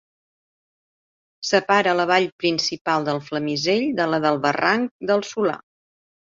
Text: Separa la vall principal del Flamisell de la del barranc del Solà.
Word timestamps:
Separa 1.49 1.93
la 1.99 2.07
vall 2.13 2.25
principal 2.45 3.07
del 3.11 3.23
Flamisell 3.29 3.87
de 4.03 4.11
la 4.15 4.23
del 4.27 4.43
barranc 4.49 4.93
del 5.13 5.27
Solà. 5.33 5.59